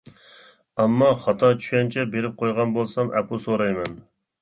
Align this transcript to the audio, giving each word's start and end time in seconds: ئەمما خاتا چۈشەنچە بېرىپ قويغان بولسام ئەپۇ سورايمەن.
ئەمما 0.85 1.09
خاتا 1.25 1.51
چۈشەنچە 1.59 2.07
بېرىپ 2.17 2.43
قويغان 2.43 2.77
بولسام 2.81 3.15
ئەپۇ 3.17 3.45
سورايمەن. 3.49 3.99